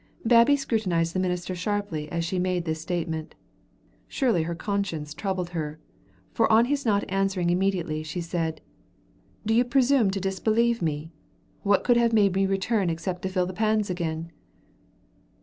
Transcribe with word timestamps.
Babbie 0.25 0.55
scrutinized 0.55 1.13
the 1.13 1.19
minister 1.19 1.53
sharply 1.53 2.11
as 2.11 2.25
she 2.25 2.39
made 2.39 2.65
this 2.65 2.81
statement. 2.81 3.35
Surely 4.07 4.41
her 4.41 4.55
conscience 4.55 5.13
troubled 5.13 5.49
her, 5.51 5.77
for 6.33 6.51
on 6.51 6.65
his 6.65 6.87
not 6.87 7.03
answering 7.07 7.51
immediately 7.51 8.01
she 8.01 8.19
said, 8.19 8.61
"Do 9.45 9.53
you 9.53 9.63
presume 9.63 10.09
to 10.09 10.19
disbelieve 10.19 10.81
me? 10.81 11.11
What 11.61 11.83
could 11.83 11.97
have 11.97 12.13
made 12.13 12.33
me 12.33 12.47
return 12.47 12.89
except 12.89 13.21
to 13.21 13.29
fill 13.29 13.45
the 13.45 13.53
pans 13.53 13.91
again?" 13.91 14.31